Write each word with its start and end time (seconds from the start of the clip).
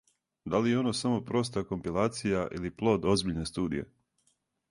да 0.53 0.61
ли 0.61 0.69
је 0.71 0.77
оно 0.83 0.93
само 0.99 1.19
проста 1.27 1.63
компилација 1.73 2.41
или 2.59 2.73
плод 2.81 3.07
озбиљније 3.13 3.51
студије 3.53 3.87